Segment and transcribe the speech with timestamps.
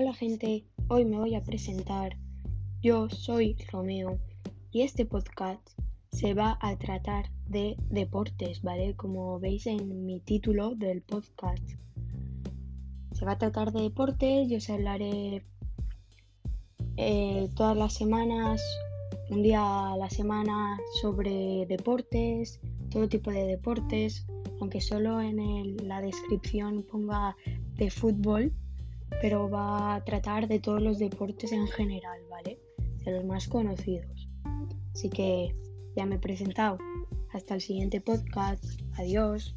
[0.00, 2.16] Hola gente, hoy me voy a presentar.
[2.80, 4.20] Yo soy Romeo
[4.70, 5.70] y este podcast
[6.12, 8.94] se va a tratar de deportes, ¿vale?
[8.94, 11.68] Como veis en mi título del podcast.
[13.10, 15.42] Se va a tratar de deportes, yo os hablaré
[16.96, 18.62] eh, todas las semanas,
[19.30, 22.60] un día a la semana sobre deportes,
[22.92, 24.28] todo tipo de deportes,
[24.60, 27.34] aunque solo en la descripción ponga
[27.74, 28.52] de fútbol,
[29.20, 32.58] pero va a tratar de todos los deportes en general, ¿vale?
[33.04, 34.28] De los más conocidos.
[34.92, 35.54] Así que
[35.96, 36.78] ya me he presentado.
[37.32, 38.64] Hasta el siguiente podcast.
[38.96, 39.54] Adiós.